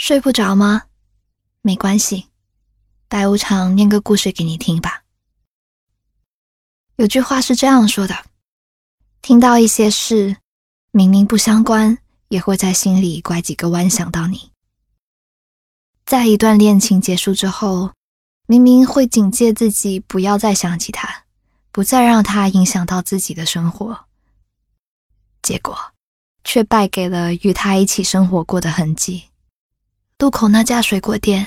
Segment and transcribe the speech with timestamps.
[0.00, 0.84] 睡不着吗？
[1.60, 2.28] 没关系，
[3.06, 5.04] 白无常念个故事给你听吧。
[6.96, 8.16] 有句话是这样说的：
[9.20, 10.38] 听到一些事，
[10.90, 14.50] 明明不相关，也会在心里拐几个弯想到你。
[16.06, 17.92] 在一段恋情结束之后，
[18.46, 21.24] 明明会警戒自己不要再想起他，
[21.70, 24.06] 不再让他影响到自己的生活，
[25.42, 25.78] 结果
[26.42, 29.24] 却败给了与他一起生活过的痕迹。
[30.20, 31.46] 渡口那家水果店，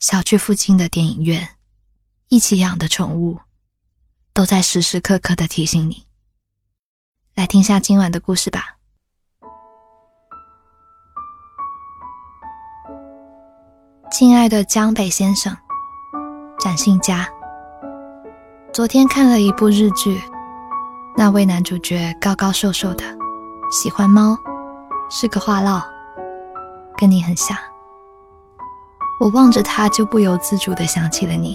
[0.00, 1.50] 小区附近的电影院，
[2.30, 3.38] 一起养的宠物，
[4.34, 6.04] 都在时时刻刻的提醒你。
[7.36, 8.76] 来听下今晚的故事吧。
[14.10, 15.56] 亲爱的江北先生，
[16.58, 17.28] 展信佳，
[18.72, 20.20] 昨天看了一部日剧，
[21.16, 23.04] 那位男主角高高瘦瘦的，
[23.70, 24.36] 喜欢猫，
[25.08, 25.80] 是个话唠，
[26.96, 27.56] 跟你很像。
[29.20, 31.54] 我望着他，就不由自主地想起了你，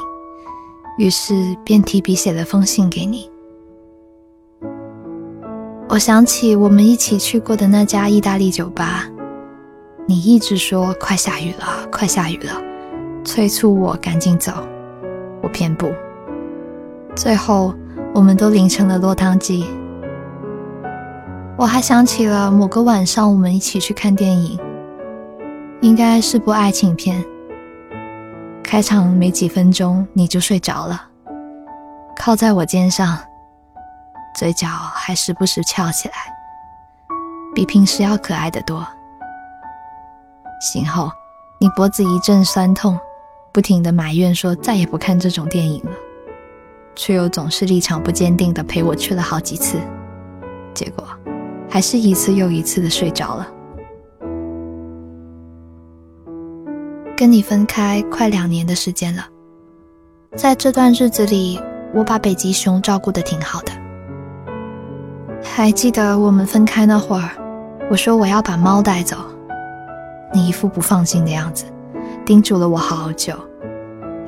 [0.98, 1.34] 于是
[1.66, 3.30] 便提笔写了封信给你。
[5.90, 9.06] 我想起我们一起去过的那家意大利酒吧，
[10.06, 12.62] 你一直说快下雨了，快下雨了，
[13.24, 14.52] 催促我赶紧走，
[15.42, 15.90] 我偏不。
[17.16, 17.74] 最后，
[18.14, 19.66] 我们都淋成了落汤鸡。
[21.58, 24.60] 我还想起了某个晚上，我们一起去看电影，
[25.82, 27.26] 应该是部爱情片。
[28.68, 31.02] 开场没几分钟，你就睡着了，
[32.18, 33.18] 靠在我肩上，
[34.38, 36.16] 嘴角还时不时翘起来，
[37.56, 38.86] 比平时要可爱的多。
[40.60, 41.10] 醒后，
[41.62, 43.00] 你脖子一阵酸痛，
[43.54, 45.92] 不停的埋怨说再也不看这种电影了，
[46.94, 49.78] 却又总是立场不坚定的陪我去了好几次，
[50.74, 51.08] 结果
[51.70, 53.48] 还是一次又一次的睡着了。
[57.18, 59.26] 跟你分开快两年的时间了，
[60.36, 61.60] 在这段日子里，
[61.92, 63.72] 我把北极熊照顾得挺好的。
[65.44, 67.32] 还记得我们分开那会儿，
[67.90, 69.18] 我说我要把猫带走，
[70.32, 71.66] 你一副不放心的样子，
[72.24, 73.34] 叮嘱了我好久，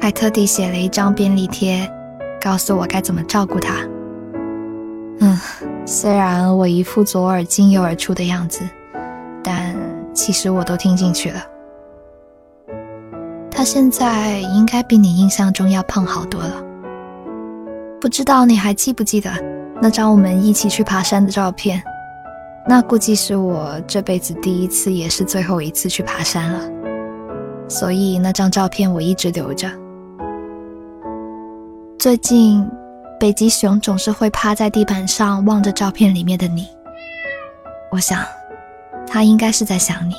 [0.02, 1.88] 还特地写了一张便利贴，
[2.42, 3.76] 告诉我该怎么照顾它。
[5.20, 5.40] 嗯，
[5.86, 8.68] 虽然我一副左耳进右耳出的样子，
[9.44, 9.76] 但
[10.12, 11.40] 其实我都听进去了。
[13.60, 16.64] 他现在应该比你印象中要胖好多了。
[18.00, 19.30] 不知道你还记不记得
[19.82, 21.84] 那张我们一起去爬山的照片？
[22.66, 26.62] 那估计是我这辈子第一次，也是最后一次去爬山了。
[27.68, 29.70] 所以那张照片我一直留着。
[31.98, 32.66] 最近，
[33.20, 36.66] 北极熊总是会趴在地板上望着照片里面的你。
[37.92, 38.24] 我想，
[39.06, 40.16] 它应该是在想你。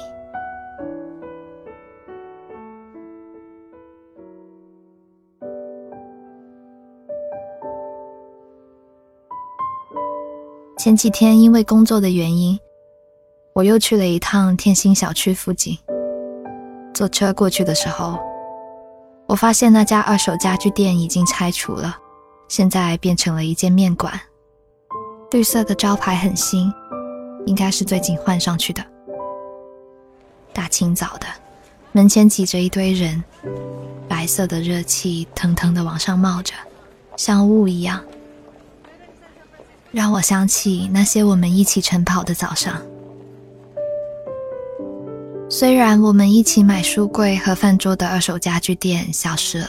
[10.83, 12.59] 前几天因为工作的原因，
[13.53, 15.77] 我又去了一趟天星小区附近。
[16.95, 18.19] 坐车过去的时候，
[19.27, 21.99] 我发现那家二手家具店已经拆除了，
[22.49, 24.19] 现在变成了一间面馆。
[25.33, 26.73] 绿色的招牌很新，
[27.45, 28.83] 应该是最近换上去的。
[30.55, 31.27] 大清早的，
[31.93, 33.23] 门前挤着一堆人，
[34.09, 36.55] 白色的热气腾腾的往上冒着，
[37.19, 38.03] 像雾一样。
[39.93, 42.81] 让我想起那些我们一起晨跑的早上。
[45.49, 49.69] 虽然我们一起买书柜和饭桌的二手家具店消失了，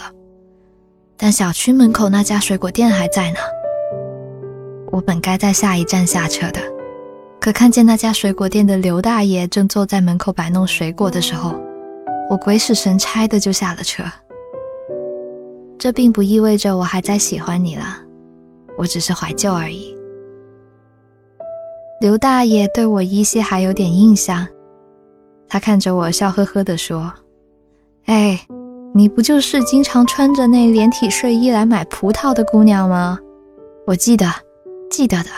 [1.18, 3.38] 但小区门口那家水果店还在呢。
[4.92, 6.62] 我本该在下一站下车的，
[7.40, 11.56] 可看见那家水果店的刘大爷正坐在门口摆弄水果的时候，
[12.30, 14.04] 我鬼使神差的就下了车。
[15.80, 17.98] 这并不意味着我还在喜欢你了，
[18.78, 19.96] 我只是怀旧而已。
[22.02, 24.48] 刘大爷对我依稀还有点印象，
[25.48, 27.14] 他看着我笑呵呵地说
[28.06, 28.44] ：“哎，
[28.92, 33.20] 你不就是经常穿着那连体睡衣来买葡萄的姑娘吗？
[33.86, 34.26] 我记得，
[34.90, 35.30] 记得的。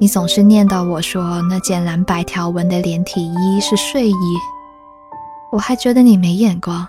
[0.00, 4.36] 你总是念叨我说那件蓝白条纹的连体衣是睡衣，
[5.52, 6.84] 我还觉得你没眼光，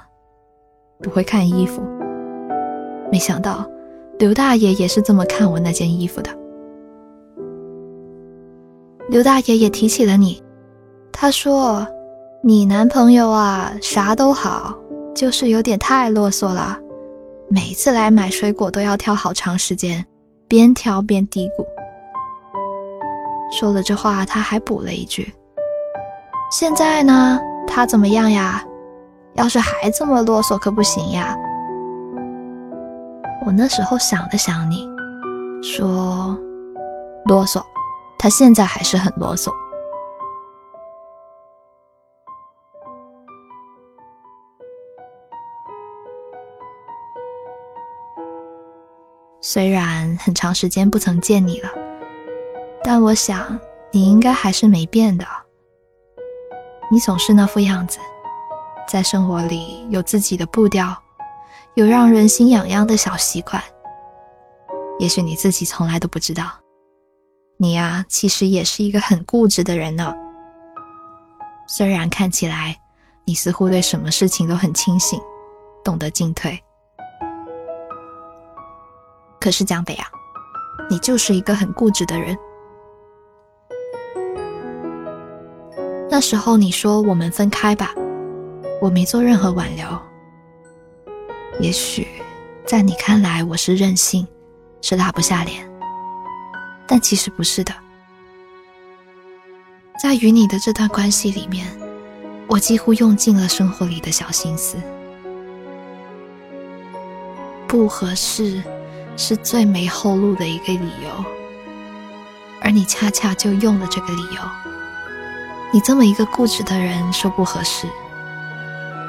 [0.98, 1.84] 不会看衣服。
[3.12, 3.70] 没想到
[4.18, 6.32] 刘大爷也是这么看我那件衣服的。”
[9.14, 10.42] 刘大爷也提起了你，
[11.12, 11.86] 他说
[12.42, 14.76] ：“你男朋友啊，啥都好，
[15.14, 16.80] 就是有点太啰嗦了，
[17.48, 20.04] 每次来买水果都要挑好长时间，
[20.48, 21.64] 边挑边嘀咕。”
[23.56, 25.32] 说了这话，他还补了一句
[26.50, 28.66] ：“现在呢，他怎么样呀？
[29.36, 31.38] 要是还这么啰嗦可不行呀。
[33.46, 34.90] 我那时候想了想，你
[35.62, 36.36] 说
[37.26, 37.62] 啰嗦，
[38.24, 39.52] 他现在还是很啰嗦。
[49.42, 51.70] 虽然很长时间不曾见你了，
[52.82, 53.60] 但我想
[53.92, 55.26] 你应该还是没变的。
[56.90, 58.00] 你总是那副样子，
[58.88, 60.96] 在生活里有自己的步调，
[61.74, 63.62] 有让人心痒痒的小习惯。
[64.98, 66.46] 也许你自己从来都不知道，
[67.64, 70.14] 你呀，其实也是一个很固执的人呢。
[71.66, 72.78] 虽然看起来
[73.24, 75.18] 你似乎对什么事情都很清醒，
[75.82, 76.62] 懂得进退。
[79.40, 80.06] 可是江北啊，
[80.90, 82.38] 你就是一个很固执的人。
[86.12, 87.92] 那时候你说我们分开吧，
[88.82, 89.88] 我没做任何挽留。
[91.62, 92.06] 也许
[92.66, 94.28] 在你看来我是任性，
[94.82, 95.66] 是拉不下脸，
[96.88, 97.74] 但其实不是的。
[100.02, 101.68] 在与你的这段关系里面，
[102.48, 104.78] 我几乎用尽了生活里的小心思，
[107.68, 108.62] 不合适。
[109.16, 111.26] 是最没后路的一个理由，
[112.64, 114.42] 而你恰恰就用了这个理由。
[115.72, 117.88] 你这么一个固执的人说不合适，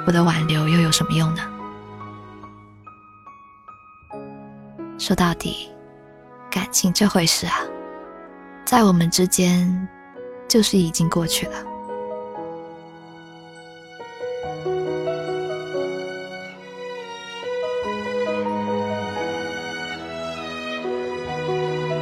[0.06, 1.43] 我的挽留又有什么用呢？
[4.99, 5.71] 说到底，
[6.54, 7.58] 感情这回事啊，
[8.64, 9.88] 在我们之间
[10.46, 11.52] 就是已经过去了。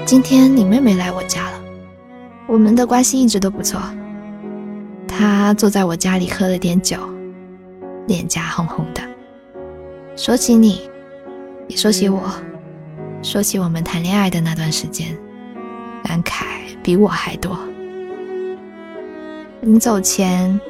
[0.05, 1.59] 今天你妹妹来我家了，
[2.47, 3.81] 我们的关系一直都不错。
[5.09, 6.99] 她坐在我家里喝了点酒，
[8.07, 9.01] 脸颊红红的，
[10.15, 10.91] 说起你，
[11.69, 12.31] 也说起我，
[13.23, 15.17] 说起我们谈恋爱的那段时间，
[16.03, 16.45] 感慨
[16.83, 17.57] 比我还多。
[19.61, 20.61] 临走前，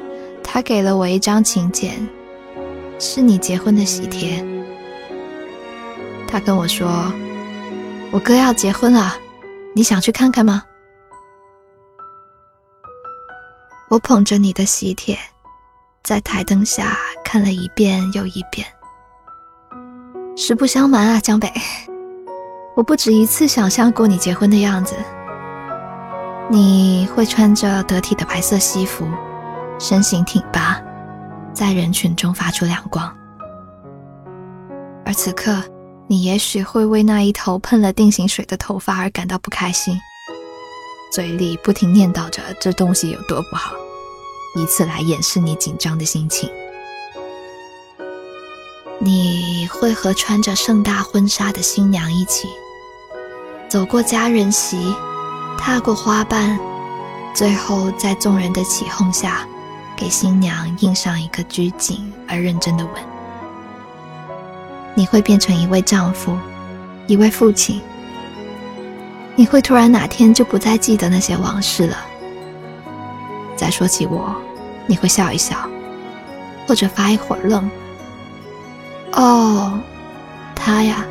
[0.43, 2.07] 他给了我一张请柬，
[2.99, 4.45] 是你结婚的喜帖。
[6.27, 7.11] 他跟我说，
[8.11, 9.17] 我哥要结婚了。
[9.75, 10.63] 你想去看看吗？
[13.89, 15.17] 我捧着你的喜帖，
[16.03, 16.95] 在台灯下
[17.25, 18.65] 看了一遍又一遍。
[20.35, 21.51] 实不相瞒啊，江北，
[22.75, 24.95] 我不止一次想象过你结婚的样子。
[26.49, 29.07] 你会穿着得体的白色西服，
[29.79, 30.81] 身形挺拔，
[31.53, 33.15] 在人群中发出亮光。
[35.05, 35.63] 而此刻。
[36.05, 39.97] 你也许会为那一头喷了定型水的头发而感到不开心，
[41.13, 43.71] 嘴里不停念叨着这东西有多不好，
[44.57, 46.51] 以此来掩饰你紧张的心情。
[48.99, 52.49] 你会和穿着盛大婚纱的新娘一起
[53.73, 54.93] 走过家人席，
[55.57, 56.59] 踏过花瓣，
[57.33, 59.47] 最后在众人的起哄下，
[59.95, 62.93] 给新娘印上一个拘谨而认真的吻。
[64.93, 66.37] 你会变成一位丈夫，
[67.07, 67.81] 一位父亲。
[69.35, 71.97] 你会突然哪天就不再记得那些往事了。
[73.55, 74.35] 再说起我，
[74.85, 75.57] 你会笑一笑，
[76.67, 77.67] 或者发一会儿愣。
[79.13, 79.79] 哦，
[80.53, 81.03] 他呀。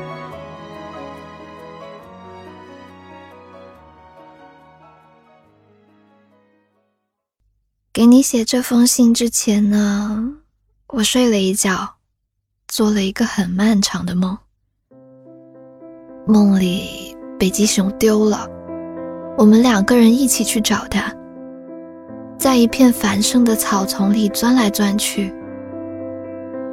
[7.95, 10.33] 给你写这封信之前呢，
[10.87, 11.97] 我睡了一觉。
[12.67, 14.35] 做了一个很漫长的梦，
[16.27, 18.49] 梦里北极熊丢了，
[19.37, 21.15] 我们两个人一起去找它，
[22.39, 25.31] 在一片繁盛的草丛里钻来钻去，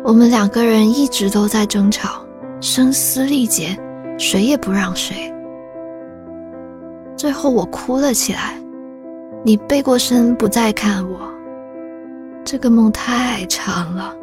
[0.06, 2.26] 我们两个人一直都在争吵，
[2.62, 3.78] 声嘶力竭，
[4.18, 5.30] 谁也不让谁。
[7.18, 8.58] 最后我哭了起来，
[9.44, 11.20] 你背过身不再看我，
[12.44, 14.16] 这个梦太长了。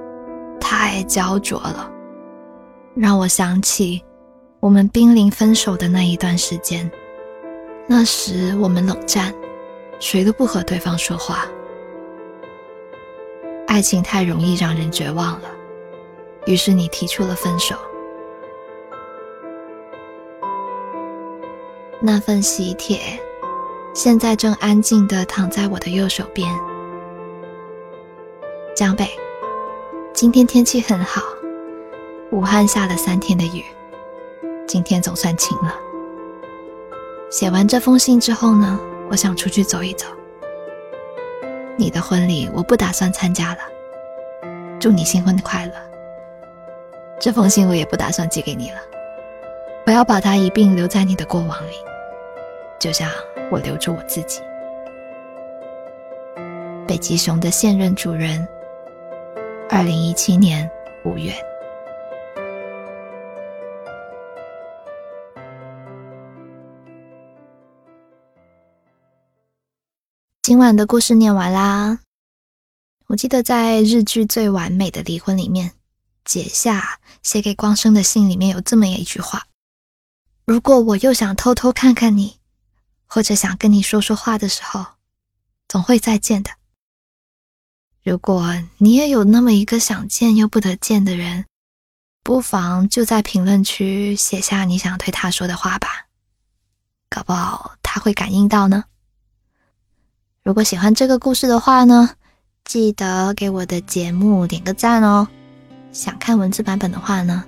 [0.58, 1.88] 太焦灼了，
[2.96, 4.02] 让我想起
[4.58, 6.90] 我们濒临分手的那一段时间。
[7.87, 9.32] 那时我们冷战，
[10.00, 11.46] 谁都不和对方说话。
[13.68, 15.49] 爱情太容易让人绝望了，
[16.46, 17.76] 于是你提出了分手。
[22.00, 22.99] 那份喜帖，
[23.97, 26.55] 现在正安静地躺在我的右手边。
[28.76, 29.09] 江北。
[30.12, 31.23] 今天天气很好，
[32.31, 33.65] 武汉下了三天的雨，
[34.69, 35.75] 今天总算晴了。
[37.31, 38.79] 写完这封信之后呢，
[39.11, 40.07] 我想出去走一走。
[41.79, 43.61] 你的婚礼我不打算参加了，
[44.79, 45.73] 祝你新婚快乐。
[47.19, 48.79] 这封信我也不打算寄给你了，
[49.87, 51.73] 我要把它一并留在你的过往里，
[52.78, 53.11] 就像
[53.50, 54.40] 我留住我自己。
[56.87, 58.47] 北极熊的现任主人，
[59.68, 60.71] 二零一七年
[61.04, 61.35] 五月。
[70.42, 71.99] 今晚的故事念完啦。
[73.09, 75.73] 我记得在日剧《最完美的离婚》里面，
[76.25, 79.42] 解夏写给光生的信里面有这么一句话
[80.47, 82.37] ：“如果我又想偷偷看看你，
[83.07, 84.85] 或者想跟你说说话的时候，
[85.69, 86.51] 总会再见的。
[88.03, 91.47] 如果你也有那么一个想见又不得见的人，
[92.23, 96.07] 不妨就在评论区写下你想对他说的话吧，
[97.09, 98.85] 搞不好他会感应到呢。”
[100.45, 102.11] 如果喜欢这个故事的话呢，
[102.65, 105.27] 记得给我的节目点个赞哦。
[105.93, 107.45] 想看文字版本的话呢，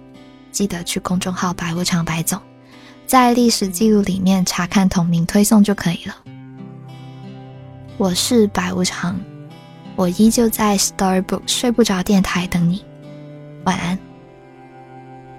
[0.51, 2.43] 记得去公众号“白无常白总”，
[3.09, 6.15] 在历史记录里面查看同名推送就可以了。
[7.97, 9.19] 我是白无常，
[9.97, 12.85] 我依旧在 Starbook 睡不着电台等你，
[13.65, 13.99] 晚安。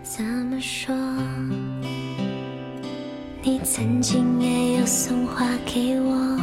[0.01, 0.95] 怎么说？
[3.43, 6.39] 你曾经也有送花给我。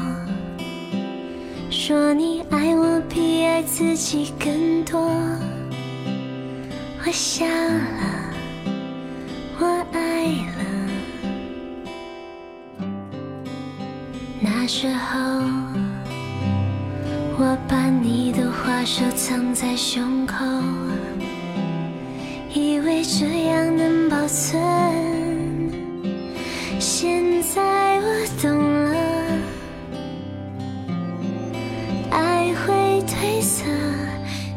[1.71, 5.01] 说你爱我比爱自己更多，
[7.05, 8.26] 我笑了，
[14.79, 15.19] 时候，
[17.39, 20.45] 我把你的话收藏在胸口，
[22.53, 24.63] 以为这样能保存。
[26.79, 28.95] 现在我懂了。
[32.11, 33.65] 爱会褪色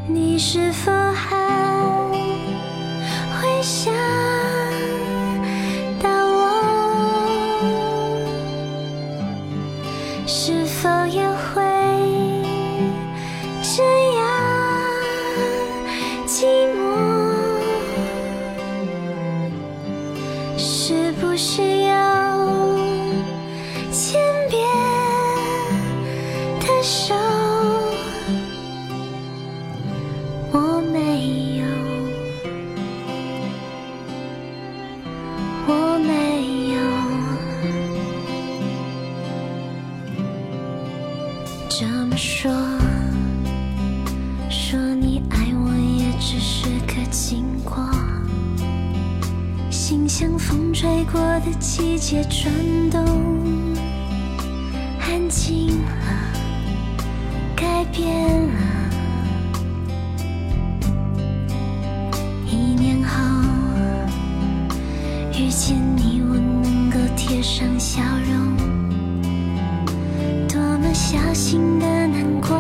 [0.06, 0.92] 你是否
[21.30, 21.89] 不是
[51.00, 52.52] 风吹过的季节转
[52.90, 53.00] 动，
[55.00, 55.92] 安静了，
[57.56, 58.60] 改变了。
[62.46, 63.12] 一年后
[65.34, 68.58] 遇见你，我能够贴上笑容，
[70.48, 72.59] 多么小心的难过。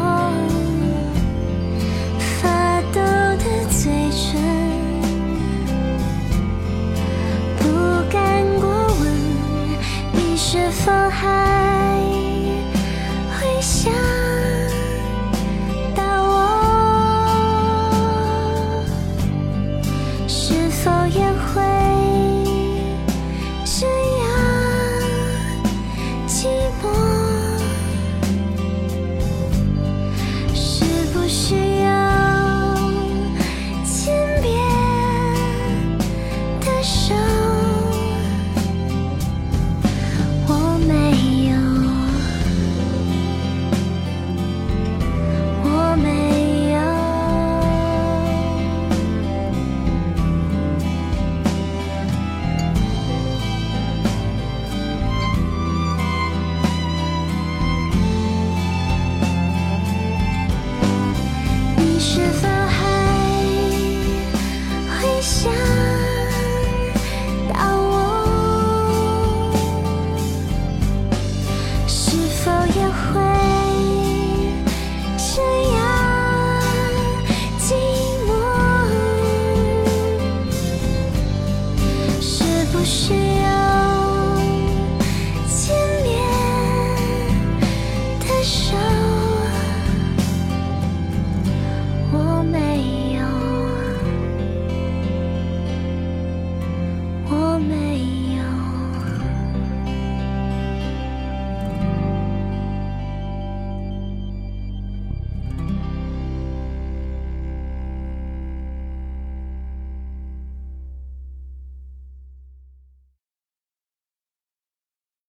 [31.29, 31.59] 是